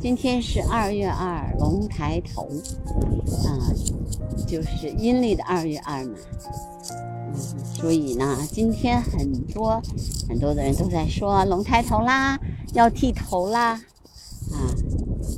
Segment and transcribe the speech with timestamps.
[0.00, 2.42] 今天是二月二，龙抬头，
[3.44, 3.58] 啊，
[4.46, 6.14] 就是阴历的二月二嘛。
[6.46, 9.82] 嗯，所以呢，今天很多
[10.28, 12.38] 很多的人都在说龙抬头啦，
[12.74, 13.72] 要剃头啦，
[14.52, 14.70] 啊，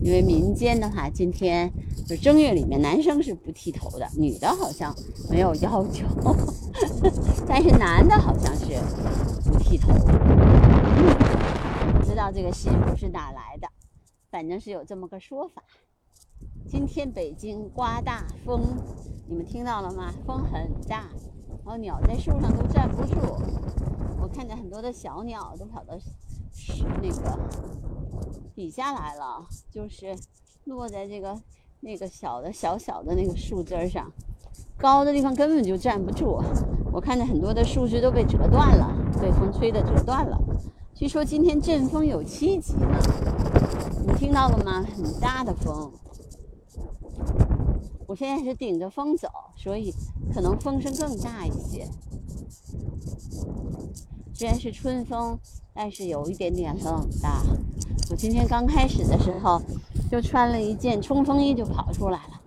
[0.03, 1.73] 因为民间的话，今天
[2.07, 4.95] 就正月里面男生是不剃头的，女的好像
[5.31, 6.05] 没有要求，
[7.49, 8.67] 但是男的好像是
[9.51, 9.89] 不剃头。
[11.99, 13.67] 不知道这个习俗是哪来的。
[14.31, 15.63] 反正是有这么个说法。
[16.69, 18.63] 今天北京刮大风，
[19.29, 20.13] 你们听到了吗？
[20.25, 21.09] 风很大，
[21.49, 23.17] 然后鸟在树上都站不住。
[24.23, 25.99] 我看见很多的小鸟都跑到
[27.03, 27.39] 那个
[28.55, 30.15] 底下来了，就是
[30.65, 31.37] 落在这个
[31.81, 34.13] 那个小的小小的那个树枝上，
[34.79, 36.41] 高的地方根本就站不住。
[36.93, 40.39] 我看见很多的树枝都被折断了，被风吹的折断了。
[40.95, 43.40] 据说今天阵风有七级呢。
[44.19, 44.85] 听到了吗？
[44.97, 45.91] 很大的风，
[48.07, 49.95] 我现在是顶着风走，所以
[50.33, 51.89] 可能风声更大一些。
[54.35, 55.39] 虽然是春风，
[55.75, 57.29] 但是有一点点冷的。
[58.11, 59.61] 我今天刚开始的时候
[60.11, 62.41] 就穿了一件冲锋衣就跑出来了，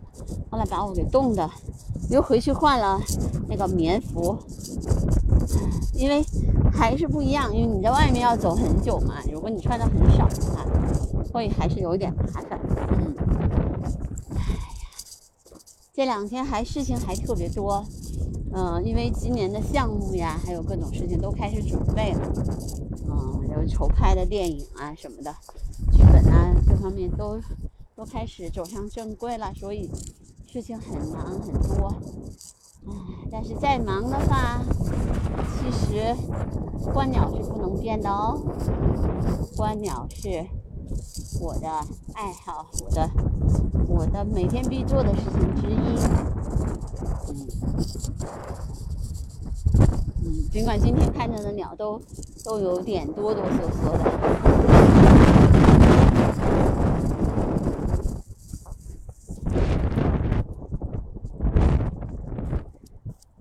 [0.52, 1.50] 后来把我给冻的，
[2.10, 3.00] 又回去换了
[3.48, 4.38] 那个棉服，
[5.94, 6.24] 因为
[6.72, 10.66] 还是不一样，因为你在外面要走很久嘛，如果你穿的很少的话。
[11.34, 12.60] 所以还是有一点麻烦，
[12.92, 13.16] 嗯，
[14.36, 14.60] 哎呀，
[15.92, 17.84] 这两天还事情还特别多，
[18.54, 22.32] 嗯，因为今年的项目呀，还有各种事情都开始准备了，
[23.10, 25.36] 嗯，有筹拍的电影啊什么的，
[25.92, 27.40] 剧本啊各方面都
[27.96, 29.90] 都开始走上正规了，所以
[30.46, 31.92] 事情很忙很多，
[32.86, 32.94] 唉，
[33.32, 34.62] 但是再忙的话，
[35.58, 36.16] 其实
[36.94, 38.40] 观鸟是不能变的哦，
[39.58, 40.46] 观鸟是。
[41.42, 41.68] 我的
[42.14, 43.10] 爱好，我的
[43.88, 45.76] 我的每天必做的事情之一。
[47.30, 47.48] 嗯
[50.24, 52.02] 嗯，尽管今天看着的鸟都
[52.46, 54.12] 都有点哆哆嗦嗦的。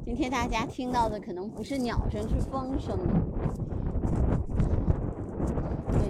[0.05, 2.99] 今天大家听到的可能不是鸟声，是风声。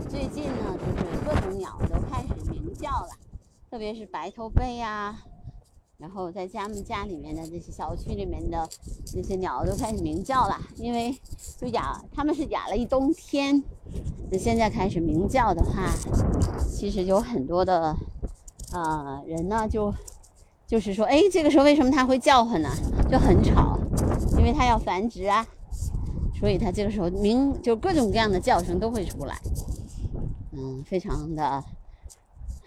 [0.09, 3.09] 最近呢，就是各种鸟都开始鸣叫了，
[3.71, 5.17] 特别是白头鹎呀，
[5.99, 8.69] 然后在家们家里面的这些小区里面的
[9.15, 11.17] 那些鸟都开始鸣叫了，因为
[11.59, 13.63] 就哑，他们是哑了一冬天，
[14.31, 15.91] 那现在开始鸣叫的话，
[16.69, 17.97] 其实有很多的
[18.73, 19.95] 呃人呢，就
[20.67, 22.69] 就是说，哎，这个时候为什么它会叫唤呢？
[23.11, 23.79] 就很吵，
[24.39, 25.47] 因为它要繁殖啊，
[26.41, 29.39] 所以它这个时候鸣，就各种各样的叫声都会出来。
[30.55, 31.65] 嗯，非常的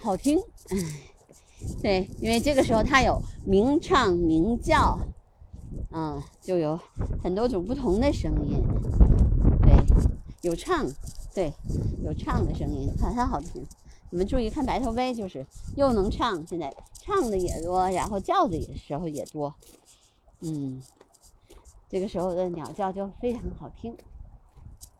[0.02, 0.78] 好听，哎，
[1.82, 5.00] 对，因为这个时候它有鸣唱、鸣叫，
[5.92, 6.80] 嗯，就有
[7.24, 8.64] 很多种不同的声音，
[9.62, 9.76] 对，
[10.42, 10.86] 有唱，
[11.34, 11.54] 对，
[12.04, 13.64] 有唱的声音，很很好听。
[14.10, 15.46] 你们注意看，白头鹎就是
[15.76, 19.54] 又能唱，现在唱的也多，然后叫的也时候也多，
[20.42, 20.82] 嗯，
[21.88, 23.96] 这个时候的鸟叫就非常好听，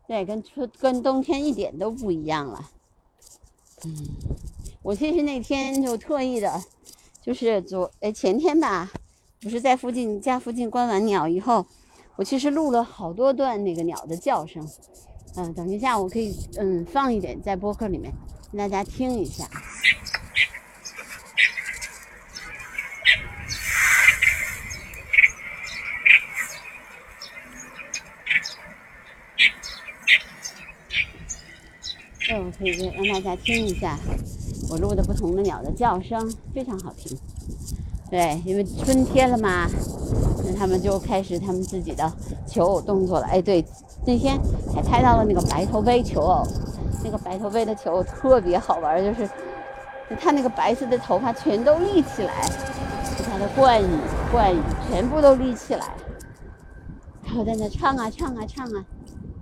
[0.06, 2.70] 对，跟春跟冬天一点都不一样了。
[3.84, 4.08] 嗯，
[4.82, 6.62] 我其实那天就特意的，
[7.20, 8.90] 就是昨哎前天吧，
[9.40, 11.66] 不是在附近家附近观完鸟以后，
[12.16, 14.66] 我其实录了好多段那个鸟的叫声，
[15.36, 18.12] 嗯，等一下我可以嗯放一点在播客里面，
[18.52, 19.48] 让大家听一下。
[32.34, 33.96] 我可以让大家听一下
[34.68, 37.16] 我录的不同的鸟的叫声，非常好听。
[38.10, 39.68] 对，因为春天了嘛，
[40.44, 42.12] 那他们就开始他们自己的
[42.46, 43.26] 求偶动作了。
[43.26, 43.64] 哎，对，
[44.04, 44.36] 那天
[44.74, 46.44] 还拍到了那个白头鹎求偶，
[47.04, 49.28] 那个白头鹎的求偶特别好玩，就是
[50.20, 52.42] 它那个白色的头发全都立起来，
[53.16, 53.98] 是它的冠羽，
[54.32, 54.58] 冠羽
[54.88, 55.94] 全部都立起来，
[57.24, 58.84] 然后在那唱啊唱啊唱啊，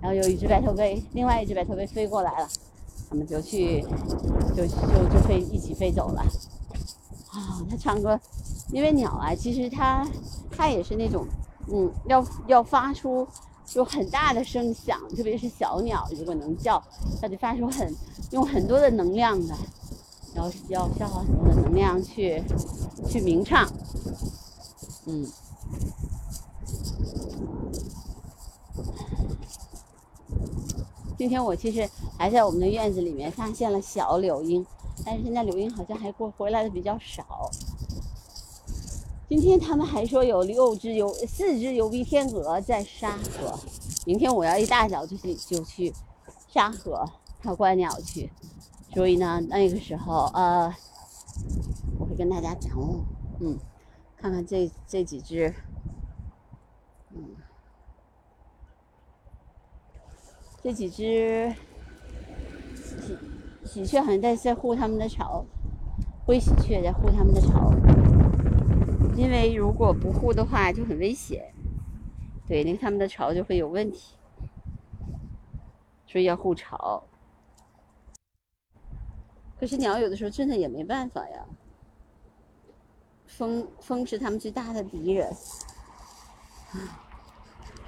[0.01, 2.47] 然后有一只白头鹎，另外一只白头鹎飞过来了。
[3.15, 3.81] 我们就去，
[4.53, 4.73] 就就
[5.09, 6.21] 就飞一起飞走了。
[7.29, 8.19] 啊，他唱歌，
[8.73, 10.05] 因为鸟啊，其实它
[10.51, 11.25] 它也是那种，
[11.71, 13.25] 嗯，要要发出
[13.65, 16.83] 就很大的声响，特别是小鸟，如果能叫，
[17.21, 17.95] 它就发出很
[18.31, 19.55] 用很多的能量的，
[20.33, 22.43] 然后要消耗很多的能量去
[23.07, 23.65] 去鸣唱，
[25.05, 25.25] 嗯。
[31.17, 34.65] 今天我其实还在我们的院子里面发现了小柳莺，
[35.05, 37.49] 但是现在柳莺好像还过回来的比较少。
[39.27, 43.59] 今天他们还说有六只有四只有鼻天鹅在沙河，
[44.05, 45.91] 明天我要一大早就去就去
[46.47, 47.03] 沙河
[47.41, 48.31] 看观鸟去，
[48.93, 50.73] 所以呢那个时候呃
[51.99, 52.71] 我会跟大家讲，
[53.39, 53.57] 嗯，
[54.15, 55.53] 看看这这几只，
[57.09, 57.35] 嗯，
[60.61, 61.53] 这几只
[63.75, 65.43] 喜鹊好像在在护他们的巢，
[66.25, 67.73] 灰喜鹊在护他们的巢。
[69.17, 71.53] 因为如果不护的话就很危险，
[72.47, 74.15] 对，那他们的巢就会有问题，
[76.07, 77.03] 所以要护巢。
[79.59, 81.45] 可是鸟有的时候真的也没办法呀，
[83.25, 85.29] 风风是他们最大的敌人。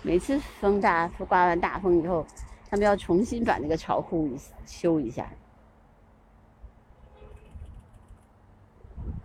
[0.02, 2.26] 每次风大刮完大风以后，
[2.70, 4.30] 他们要重新把那个巢护
[4.66, 5.32] 修一下。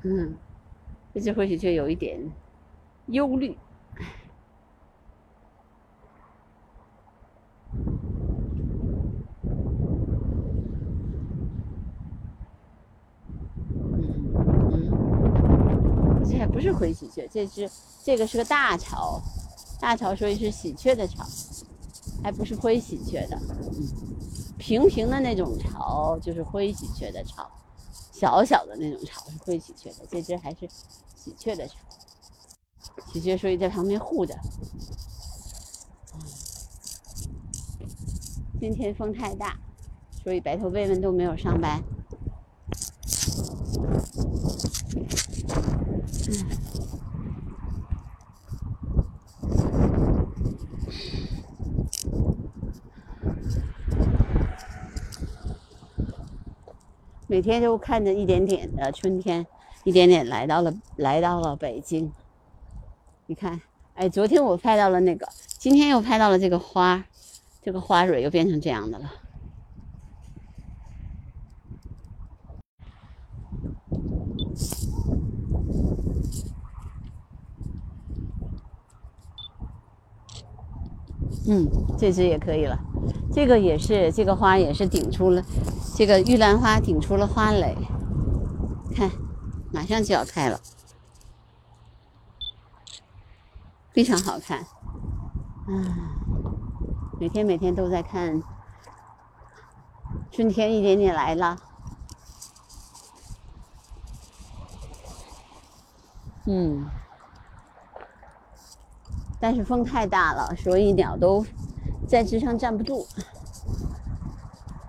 [0.04, 0.34] 嗯。
[1.14, 2.18] 这只灰喜鹊有一点
[3.08, 3.54] 忧虑。
[13.94, 14.32] 嗯
[14.72, 17.68] 嗯，这还不是灰喜鹊，这只
[18.02, 19.20] 这个是个大巢，
[19.78, 21.22] 大巢所以是喜鹊的巢，
[22.22, 23.38] 还不是灰喜鹊的。
[23.60, 23.86] 嗯，
[24.58, 27.46] 平平的那种巢就是灰喜鹊的巢。
[28.22, 30.68] 小小的那种巢是会喜鹊的，这只还是
[31.16, 31.74] 喜鹊的巢。
[33.12, 34.32] 喜鹊所以在旁边护着。
[38.60, 39.58] 今天风太大，
[40.22, 41.82] 所以白头鹎们都没有上班。
[57.32, 59.46] 每天就看着一点点的春天，
[59.84, 62.12] 一点点来到了，来到了北京。
[63.24, 63.58] 你看，
[63.94, 65.26] 哎，昨天我拍到了那个，
[65.56, 67.02] 今天又拍到了这个花，
[67.62, 69.10] 这个花蕊又变成这样的了。
[81.48, 82.78] 嗯，这只也可以了，
[83.32, 85.42] 这个也是，这个花也是顶出了。
[85.94, 87.76] 这个玉兰花顶出了花蕾，
[88.94, 89.10] 看，
[89.72, 90.60] 马上就要开了，
[93.92, 94.64] 非常好看。
[95.68, 95.84] 嗯，
[97.20, 98.42] 每天每天都在看，
[100.30, 101.56] 春天一点点来了。
[106.46, 106.86] 嗯，
[109.38, 111.46] 但是风太大了，所以鸟都
[112.06, 113.06] 在枝上站不住。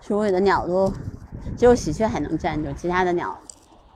[0.01, 0.92] 所有的鸟都
[1.57, 3.38] 只有喜鹊还能站住，其他的鸟，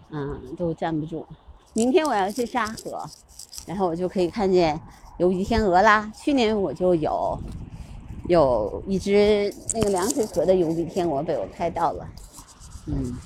[0.09, 1.25] 嗯，都站不住。
[1.73, 3.05] 明天我要去沙河，
[3.65, 4.79] 然后我就可以看见
[5.17, 6.09] 疣鼻天鹅啦。
[6.15, 7.37] 去年我就有
[8.29, 12.07] 有一只那个凉水河的游鼻天鹅被我拍到了，
[12.85, 13.17] 嗯，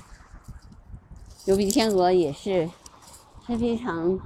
[1.44, 2.68] 游鼻天鹅也是，
[3.46, 4.18] 它非常，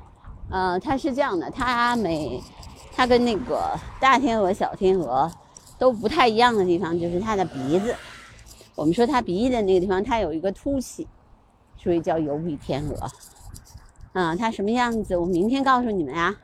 [0.50, 2.42] 呃，它是这样的，它每
[2.94, 5.30] 它跟那个大天鹅、小天鹅
[5.78, 7.94] 都不太一样的地方就是它的鼻子。
[8.74, 11.06] 我们说它鼻翼的那个地方，它有一个凸起，
[11.76, 13.10] 所以叫油鼻天鹅。
[14.12, 15.16] 啊，它什么样子？
[15.16, 16.36] 我明天告诉你们呀。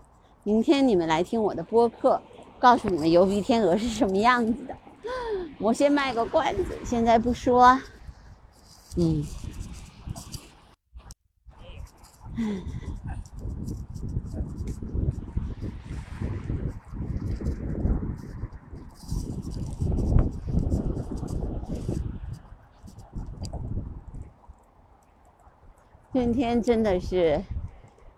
[0.45, 2.21] 明天你们来听我的播客，
[2.59, 4.77] 告诉你们油鼻天鹅是什么样子的。
[5.59, 7.79] 我先卖个关子，现在不说。
[8.97, 9.25] 嗯。
[26.13, 27.43] 今天真的是，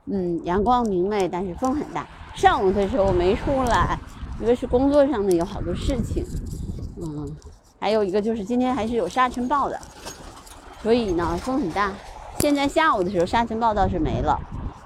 [0.06, 2.04] 嗯，阳光明媚，但是风很大。
[2.34, 3.96] 上午的时候没出来，
[4.40, 6.26] 一个是工作上的有好多事情，
[7.00, 7.36] 嗯，
[7.78, 9.80] 还有一个就是今天还是有沙尘暴的，
[10.82, 11.92] 所以呢风很大。
[12.40, 14.36] 现在下午的时候沙尘暴倒是没了，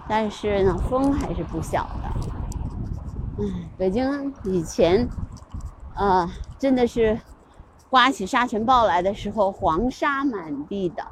[0.07, 2.29] 但是呢风还是不小的。
[3.39, 5.09] 嗯，北京以前，
[5.97, 7.19] 呃，真的是
[7.89, 11.03] 刮起沙尘暴来的时候，黄沙满地的。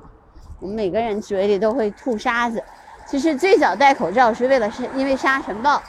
[0.60, 2.62] 我们每个人嘴里都会吐沙子。
[3.06, 5.80] 其实最早戴口罩是为了是因为沙尘暴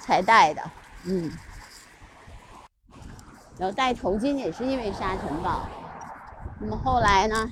[0.00, 0.62] 才戴的，
[1.04, 1.30] 嗯。
[3.58, 5.68] 然后戴头巾也是因为沙尘暴。
[6.58, 7.50] 那么后来呢？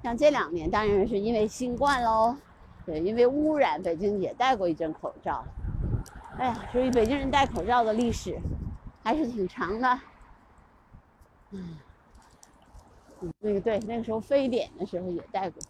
[0.00, 2.36] 像这两年当然是因为新冠喽，
[2.86, 5.44] 对，因为污染，北京也戴过一阵口罩。
[6.38, 8.38] 哎呀，所以北京人戴口罩的历史
[9.02, 10.00] 还是挺长的。
[11.50, 11.76] 嗯，
[13.40, 15.60] 那个对，那个时候非典的时候也戴过。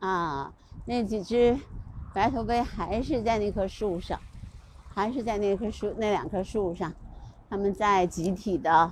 [0.00, 0.52] 啊，
[0.88, 1.54] 那几只
[2.14, 4.18] 白头鹎还是在那棵树上，
[4.94, 6.90] 还是在那棵树那两棵树上，
[7.50, 8.90] 他们在集体的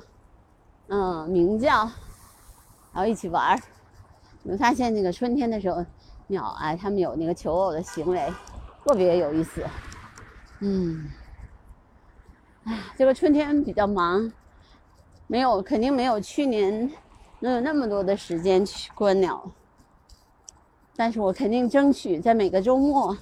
[0.89, 1.91] 嗯鸣叫，
[2.93, 3.59] 然后一起玩儿。
[4.43, 5.83] 你们发现那个春天的时候，
[6.27, 8.31] 鸟啊，它们有那个求偶的行为，
[8.85, 9.65] 特别有意思。
[10.61, 11.11] 嗯，
[12.65, 14.31] 哎，这个春天比较忙，
[15.27, 16.93] 没有肯定没有去年
[17.41, 19.51] 能有那么多的时间去观鸟。
[20.99, 23.17] 但是我肯定争取在每个周末，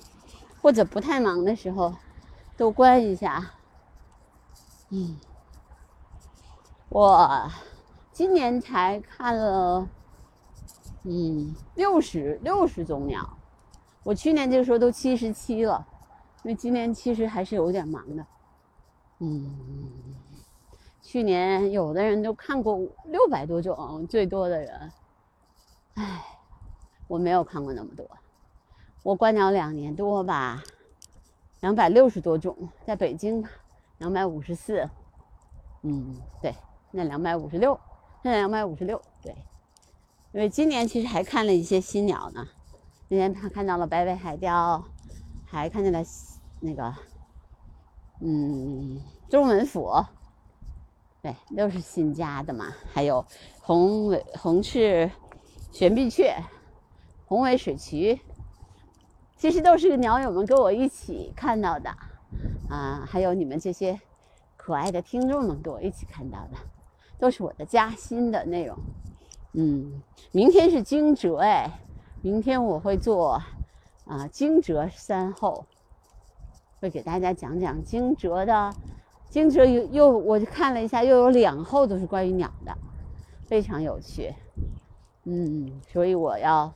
[0.63, 1.93] 或者不太忙的时候，
[2.57, 3.51] 都观一下。
[4.91, 5.17] 嗯，
[6.89, 7.51] 我
[8.13, 9.89] 今年才看了，
[11.03, 13.37] 嗯，六十六十种鸟。
[14.05, 15.85] 我去年这个时候都七十七了，
[16.45, 18.27] 因为今年其实还是有点忙的。
[19.19, 19.53] 嗯，
[21.03, 24.93] 去年有的人都看过六百多种，最多的人，
[25.95, 26.25] 唉。
[27.15, 28.05] 我没有看过那么多，
[29.05, 30.65] 我观鸟两年多吧，
[31.61, 33.47] 两百六十多种，在北京
[33.99, 34.91] 两百五十四，
[35.83, 36.53] 嗯，对，
[36.91, 37.79] 那两百五十六，
[38.21, 39.33] 现在两百五十六，对，
[40.33, 42.49] 因为今年其实还看了一些新鸟呢，
[43.09, 44.85] 今天他看到了白尾海雕，
[45.47, 46.03] 还看见了
[46.59, 46.93] 那个，
[48.23, 49.89] 嗯，中文府，
[51.23, 53.25] 对，都是新加的嘛，还有
[53.63, 55.09] 红尾红翅
[55.71, 56.35] 玄臂雀。
[57.35, 58.21] 红尾水渠，
[59.37, 61.91] 其实都是鸟友们跟我一起看到的，
[62.71, 64.01] 啊，还有你们这些
[64.57, 66.57] 可爱的听众们跟我一起看到的，
[67.19, 68.79] 都是我的加薪的内容。
[69.55, 70.01] 嗯，
[70.31, 71.69] 明天是惊蛰哎，
[72.23, 73.43] 明天我会做
[74.05, 75.67] 啊惊蛰三候，
[76.79, 78.73] 会给大家讲讲惊蛰的。
[79.29, 82.73] 惊蛰又又我看了一下，又有两候都是关于鸟的，
[83.45, 84.33] 非常有趣。
[85.25, 86.73] 嗯，所以我要。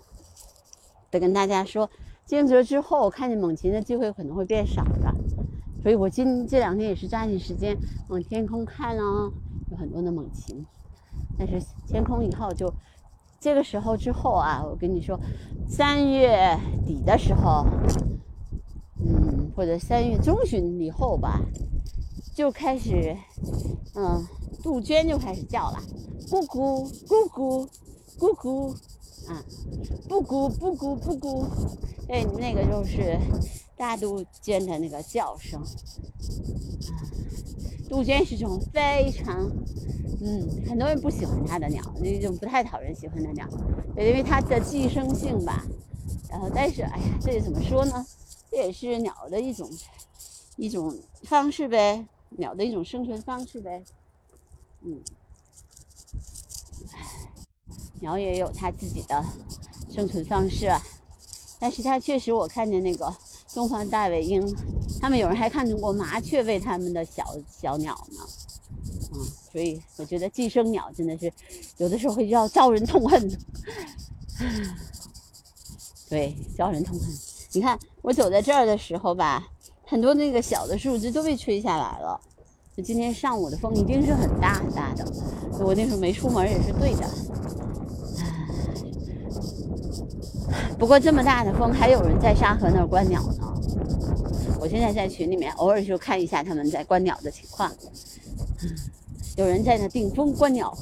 [1.11, 1.89] 得跟大家说，
[2.25, 5.15] 惊蛰之后看见猛禽的机会可能会变少的，
[5.83, 7.77] 所以我今这两天也是抓紧时间
[8.09, 9.33] 往天空看哦，
[9.71, 10.65] 有很多的猛禽。
[11.39, 12.73] 但是天空以后就
[13.41, 15.19] 这个时候之后啊，我跟你说，
[15.69, 17.65] 三月底的时候，
[19.01, 21.41] 嗯，或者三月中旬以后吧，
[22.35, 23.17] 就开始，
[23.95, 24.23] 嗯，
[24.63, 25.79] 杜鹃就开始叫了，
[26.29, 27.69] 咕咕咕咕
[28.19, 28.77] 咕咕。
[29.29, 29.45] 啊，
[30.09, 31.47] 布谷布谷布谷，
[32.07, 33.19] 对，那个就是
[33.77, 35.63] 大杜鹃的那个叫声。
[37.89, 39.51] 杜鹃是种非常，
[40.21, 43.47] 嗯，很多人不喜欢它的鸟，那种不太讨人喜欢的鸟，
[43.97, 45.65] 因为它的寄生性吧。
[46.31, 48.05] 然后，但是，哎呀，这怎么说呢？
[48.51, 49.71] 这也是鸟的一种
[50.57, 50.95] 一种
[51.25, 53.83] 方式呗，鸟的一种生存方式呗。
[54.83, 55.01] 嗯。
[58.01, 59.25] 鸟也有它自己的
[59.91, 60.83] 生存方式，啊。
[61.61, 63.13] 但是它确实，我看见那个
[63.53, 64.41] 东方大尾鹰，
[65.01, 68.21] 他们有人还看见过麻雀喂他们的小小鸟呢，
[69.13, 71.33] 嗯，所以我觉得寄生鸟真的是
[71.79, 73.39] 有的时候会要遭人痛恨，
[76.09, 77.09] 对，遭人痛恨。
[77.51, 79.49] 你看我走在这儿的时候吧，
[79.85, 82.21] 很多那个小的树枝都被吹下来了，
[82.77, 85.05] 就今天上午的风一定是很大很大的，
[85.59, 87.09] 我那时候没出门也是对的。
[90.79, 93.55] 不过这么大的风，还有人在沙河那儿观鸟呢。
[94.61, 97.71] 我现在在群里面偶尔就看一下他们在观鸟的情况。
[99.37, 100.77] 有人在那顶峰观鸟，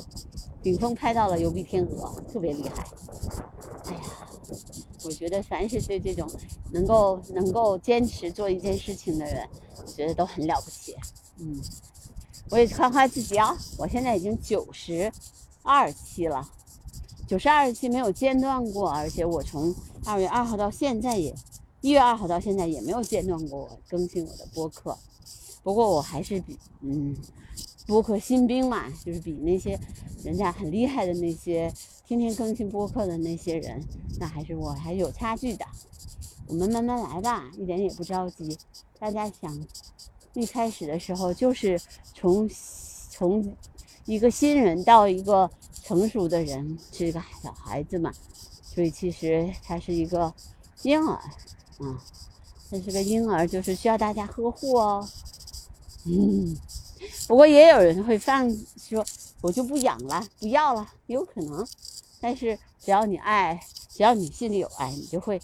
[0.63, 2.87] 顶峰拍到了疣鼻天鹅，特别厉害。
[3.87, 4.01] 哎呀，
[5.05, 6.27] 我觉得凡是对这种
[6.73, 9.47] 能够能够坚持做一件事情的人，
[9.79, 10.97] 我觉得都很了不起。
[11.39, 11.61] 嗯，
[12.51, 15.13] 我也夸夸自己啊，我现在已经九十
[15.63, 16.49] 二期了。
[17.27, 21.35] 九十二期没有间断过，而且我从二月二号到现在也
[21.81, 24.97] 一月二号到现在也没有间断过我更新我的播客。
[25.65, 27.17] 不过我还是比嗯
[27.85, 29.77] 播客新兵嘛，就是比那些
[30.23, 31.73] 人家很厉害的那些
[32.07, 33.83] 天天更新播客的那些人，
[34.21, 35.67] 那还是我还是有差距的。
[36.47, 38.57] 我们慢慢来吧，一点也不着急。
[39.01, 39.67] 大家想
[40.35, 41.81] 一开始的时候就是
[42.15, 42.49] 从
[43.11, 43.57] 从
[44.05, 45.51] 一个新人到一个。
[45.87, 48.13] 成熟的人是一个小孩子嘛，
[48.61, 50.35] 所以其实他是一个
[50.83, 52.03] 婴儿，啊，
[52.69, 55.09] 他是个婴儿，就是需要大家呵护哦。
[56.05, 56.57] 嗯，
[57.29, 59.07] 不过也有人会放说，
[59.41, 61.65] 我就不养了，不要了，有可能。
[62.21, 65.41] 但是只要你爱，只要你心里有爱，你就会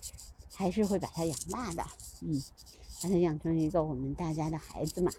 [0.56, 1.84] 还是会把他养大的，
[2.22, 2.42] 嗯，
[3.00, 5.12] 把他养成一个我们大家的孩子嘛，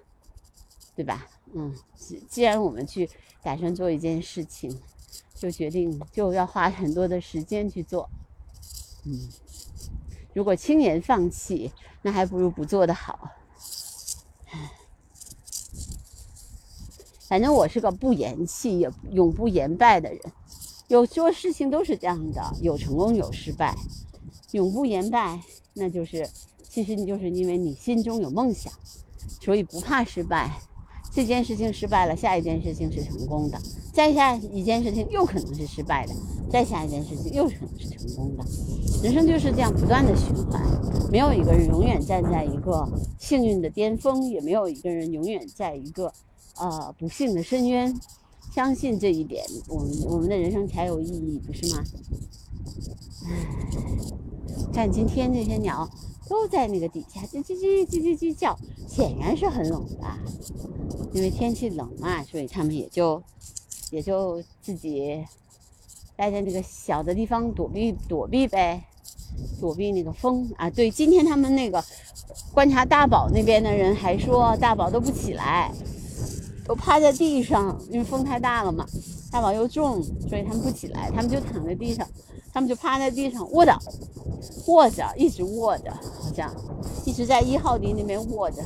[0.98, 1.25] 对吧？
[1.53, 3.10] 嗯，既既然我们去
[3.42, 4.77] 打算做一件事情。
[5.36, 8.10] 就决定就要花很多的时间去做，
[9.05, 9.29] 嗯，
[10.34, 13.29] 如果轻言放弃，那还不如不做的好。
[17.27, 20.22] 反正我是个不言弃也永不言败的人，
[20.88, 23.75] 有做事情都是这样的，有成功有失败，
[24.51, 25.41] 永不言败，
[25.74, 26.29] 那就是
[26.70, 28.72] 其实你就是因为你心中有梦想，
[29.41, 30.62] 所以不怕失败。
[31.12, 33.60] 这件事情失败了，下一件事情是成功的，
[33.94, 36.14] 再下一件事情又可能是失败的，
[36.50, 38.44] 再下一件事情又可能是成功的。
[39.04, 40.62] 人生就是这样不断的循环，
[41.12, 46.12] 没有一个人永远站在一个幸运的巅峰，也没有一个人永远在一个
[46.58, 47.96] 呃不幸的深渊。
[48.52, 51.84] 相信这一点，我们我们的人生才有意义，不是吗？
[53.26, 53.48] 唉，
[54.74, 55.88] 看今天这些鸟。
[56.30, 58.58] 都在那个底下叽叽叽叽叽叽叫，
[58.88, 60.08] 显然是很冷的，
[61.12, 63.22] 因为天气冷嘛，所以它们也就
[63.94, 65.24] 也就自己
[66.16, 68.84] 待在那个小的地方躲避躲避呗，
[69.62, 70.68] 躲避那个风啊。
[70.68, 71.84] 对，今天他们那个
[72.52, 75.72] 观察大宝那边的人还说大宝都不起来，
[76.66, 78.84] 都趴在地上，因为风太大了嘛，
[79.32, 82.08] 大宝又重，所以他们不起来，他们就躺在地上，
[82.52, 83.78] 他们就趴在地上卧着。
[84.66, 86.52] 卧着，一直卧着，好像
[87.06, 88.64] 一直在一号地那边卧着。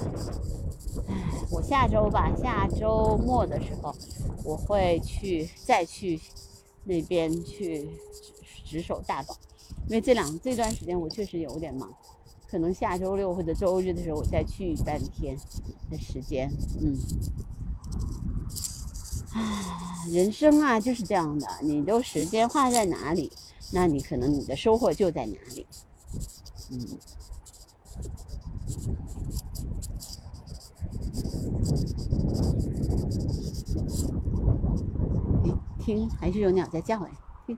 [1.68, 3.94] 下周吧，下周末的时候，
[4.44, 6.20] 我会去再去
[6.86, 7.90] 那边去
[8.66, 9.38] 值守大宝，
[9.88, 11.94] 因为这两这段时间我确实有点忙，
[12.50, 15.38] 可能下周六或者周日的时候我再去半天
[15.92, 16.50] 的时间。
[16.80, 16.98] 嗯，
[19.34, 23.30] 唉，人生啊就是这样的，你都时间花在哪里？
[23.74, 25.68] 那你可能你的收获就在哪里，
[26.72, 26.88] 嗯，
[35.88, 37.10] 听还是有鸟在叫哎，
[37.46, 37.58] 听，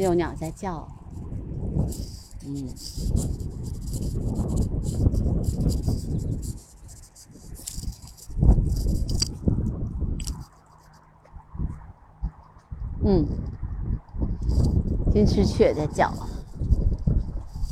[0.00, 0.88] 有鸟在叫，
[2.44, 2.68] 嗯。
[13.06, 13.28] 嗯，
[15.12, 16.12] 金翅雀在叫。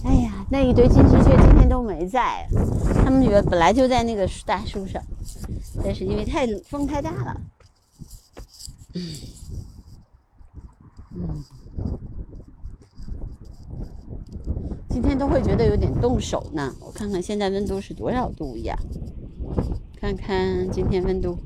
[0.05, 2.47] 哎呀，那一堆金翅雀今天都没在，
[3.13, 5.03] 他们本来就在那个大树上，
[5.85, 7.41] 但是因为太风太大了。
[8.95, 9.03] 嗯，
[14.89, 16.75] 今天都会觉得有点冻手呢。
[16.81, 18.79] 我看看现在温度是多少度呀？
[20.01, 21.37] 看看今天温度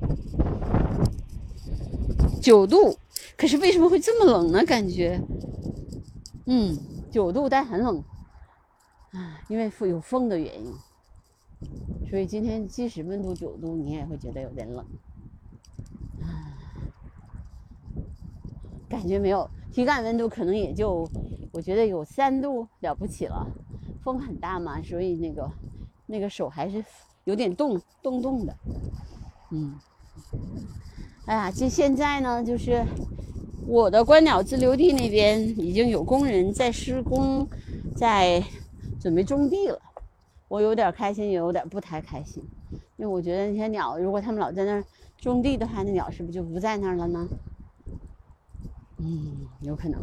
[2.40, 2.96] 九度。
[3.36, 4.64] 可是为什么会这么冷呢？
[4.64, 5.20] 感觉，
[6.46, 6.78] 嗯，
[7.10, 8.02] 九度但很冷，
[9.12, 10.72] 啊，因为有风的原因，
[12.08, 14.84] 所以今天即使温度九度，你也会觉得有点冷，
[18.88, 21.08] 感觉没有体感温度可能也就，
[21.52, 23.46] 我觉得有三度了不起了，
[24.02, 25.50] 风很大嘛，所以那个
[26.06, 26.84] 那个手还是
[27.24, 28.56] 有点冻冻冻的，
[29.50, 29.78] 嗯，
[31.26, 32.84] 哎呀，这现在呢就是。
[33.68, 37.44] 我的观鸟自留地那边已经有工人在施工，
[37.96, 38.40] 在
[39.00, 39.82] 准备种地了。
[40.48, 42.42] 我有点开心，也有点不太开心，
[42.96, 44.84] 因为我觉得那些鸟，如果他们老在那儿
[45.18, 47.28] 种地的话，那鸟是不是就不在那儿了呢？
[48.98, 50.00] 嗯，有可能。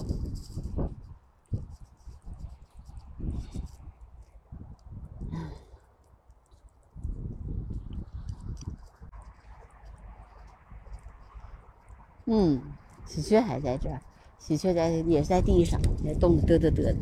[12.26, 12.62] 嗯。
[13.06, 14.02] 喜鹊还在这儿，
[14.40, 16.96] 喜鹊在也是在地上，在动得嘚嘚嘚的。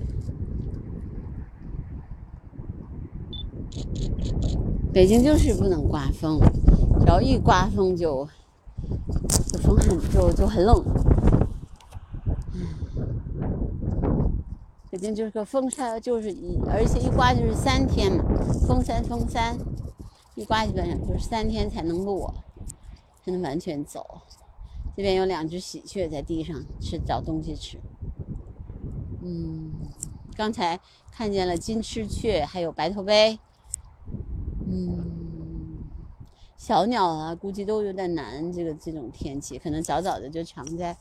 [4.93, 6.37] 北京就是不能刮风，
[6.99, 8.27] 只要一刮风就
[9.47, 10.83] 就风很就就很冷。
[14.89, 18.25] 北京就是个风沙，就是一而且一刮就是三天嘛，
[18.67, 19.57] 风三风三，
[20.35, 22.33] 一刮基本上就是三天才能落，
[23.23, 24.05] 才能完全走。
[24.97, 27.77] 这边有两只喜鹊在地上吃找东西吃。
[29.21, 29.71] 嗯，
[30.35, 30.77] 刚才
[31.09, 33.39] 看见了金翅雀，还有白头鹎。
[34.73, 35.83] 嗯，
[36.55, 38.53] 小鸟啊，估计都有点难。
[38.53, 40.95] 这个这种天气，可能早早的就藏在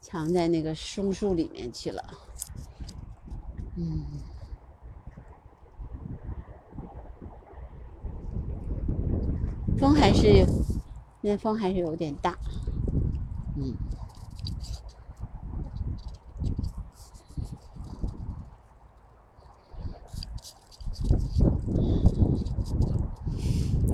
[0.00, 2.02] 藏在那个松树里面去了。
[3.76, 4.04] 嗯，
[9.78, 10.44] 风还是
[11.20, 12.36] 那风还是有点大。
[13.56, 13.72] 嗯，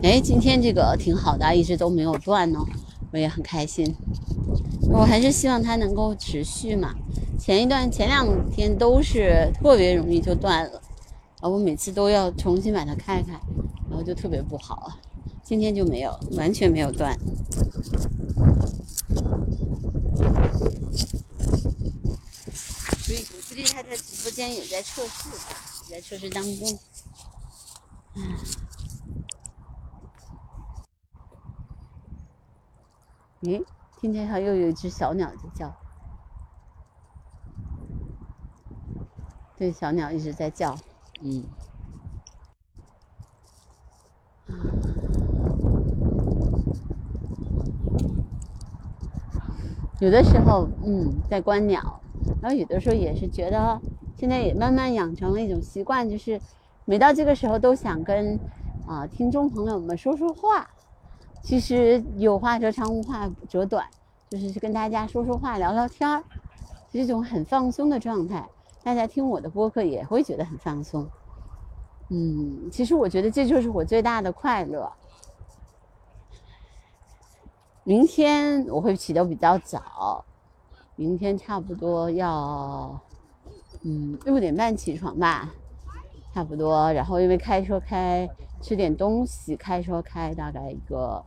[0.03, 2.59] 哎，今天这个挺好的，一直都没有断呢。
[3.13, 3.95] 我也很开心。
[4.91, 6.93] 我还是希望它能够持续嘛。
[7.39, 10.83] 前一段前两天都是特别容易就断了，
[11.41, 13.33] 啊，我每次都要重新把它开开，
[13.89, 14.99] 然后就特别不好。
[15.45, 17.17] 今天就没有，完全没有断。
[22.99, 25.29] 所以估计他在直播间也在测试，
[25.91, 26.79] 也在测试当中。
[33.43, 33.65] 咦，
[34.01, 35.73] 听见好像又有一只小鸟在叫。
[39.57, 40.77] 对，小鸟一直在叫。
[41.21, 41.45] 嗯。
[49.99, 52.01] 有的时候，嗯，在观鸟，
[52.41, 53.81] 然后有的时候也是觉得，
[54.17, 56.41] 现在也慢慢养成了一种习惯，就是
[56.85, 58.39] 每到这个时候都想跟
[58.87, 60.69] 啊听众朋友们说说话。
[61.43, 63.87] 其实有话则长，无话则短，
[64.31, 66.23] 就是跟大家说说话、聊聊天儿，
[66.91, 68.49] 是一种很放松的状态。
[68.85, 71.09] 大家听我的播客也会觉得很放松。
[72.09, 74.91] 嗯，其实我觉得这就是我最大的快乐。
[77.85, 80.25] 明天我会起得比较早，
[80.95, 83.01] 明天差不多要，
[83.83, 85.53] 嗯，六点半起床吧，
[86.33, 86.93] 差不多。
[86.93, 88.29] 然后因为开车开，
[88.61, 91.25] 吃点东西，开车开大概一个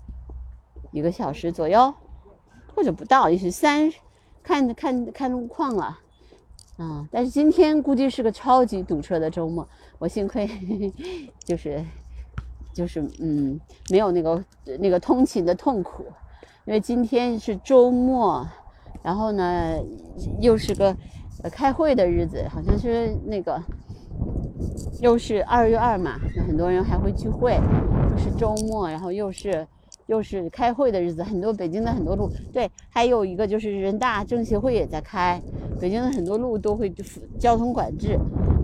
[0.96, 1.94] 一个小时左右，
[2.74, 3.92] 或者不到，也是三，
[4.42, 6.00] 看看看路况了，
[6.78, 7.06] 啊。
[7.12, 9.68] 但是今天估计是个超级堵车的周末，
[10.00, 10.50] 我幸亏
[11.44, 11.84] 就是
[12.74, 14.42] 就是嗯，没有那个
[14.80, 16.06] 那个通勤的痛苦。
[16.66, 18.48] 因为今天是周末，
[19.04, 19.78] 然后呢，
[20.40, 20.96] 又是个
[21.44, 23.62] 呃开会的日子，好像是那个
[25.02, 27.60] 又是二月二嘛，有很多人还会聚会，
[28.18, 29.68] 是周末，然后又是
[30.08, 35.42] 又是开会的日子，很多北京的很多路，对，还有一个就是人大政协会也在开，
[35.80, 36.94] 北京的很多路都会
[37.40, 38.18] 交通管制，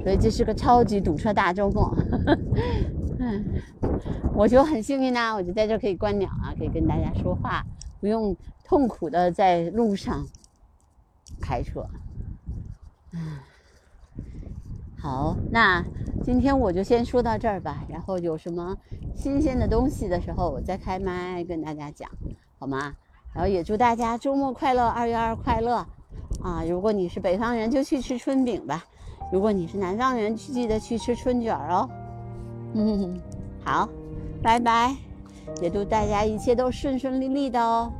[0.03, 1.95] 所以这是个超级堵车大周末。
[3.19, 3.45] 嗯，
[4.35, 7.63] 我就很幸运呐，我就在这可以观鸟啊，可以跟大家说话。
[7.99, 10.25] 不用痛苦的在路上
[11.39, 11.85] 开车，
[13.13, 13.37] 嗯，
[15.01, 15.83] 好，那
[16.23, 17.83] 今天我就先说到这儿吧。
[17.89, 18.77] 然后有什么
[19.15, 22.07] 新鲜的东西的时候，我再开麦跟大家讲，
[22.59, 22.93] 好吗？
[23.33, 25.77] 然后也祝大家周末快乐，二月二快乐
[26.43, 26.63] 啊！
[26.69, 28.83] 如果你是北方人，就去吃春饼吧；
[29.31, 31.89] 如果你是南方人，记得去吃春卷哦。
[32.75, 33.19] 嗯，
[33.65, 33.89] 好，
[34.43, 34.95] 拜拜。
[35.61, 37.91] 也祝大家一切都顺顺利利的哦。